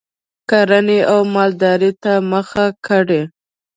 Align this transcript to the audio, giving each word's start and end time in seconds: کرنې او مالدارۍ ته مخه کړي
کرنې 0.49 0.99
او 1.11 1.19
مالدارۍ 1.33 1.91
ته 2.03 2.13
مخه 2.31 2.65
کړي 2.87 3.21